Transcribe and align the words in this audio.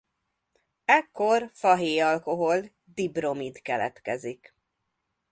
Ekkor 0.85 1.45
fahéjalkohol-dibromid 1.53 3.61
keletkezik. 3.61 4.53